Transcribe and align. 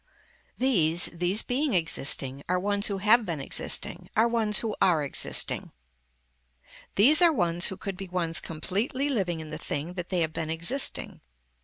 These, 0.57 1.11
these 1.13 1.43
being 1.43 1.75
existing 1.75 2.41
are 2.49 2.59
ones 2.59 2.87
who 2.87 2.97
have 2.97 3.23
been 3.23 3.39
existing 3.39 4.09
are 4.15 4.27
ones 4.27 4.61
who 4.61 4.75
are 4.81 5.03
existing. 5.03 5.71
These 6.95 7.21
are 7.21 7.31
ones 7.31 7.67
who 7.67 7.77
could 7.77 7.97
be 7.97 8.07
ones 8.09 8.39
completely 8.39 9.09
living 9.09 9.41
in 9.41 9.51
the 9.51 9.59
thing 9.59 9.93
that 9.93 10.09
they 10.09 10.21
have 10.21 10.33
been 10.33 10.49
existing. 10.49 11.21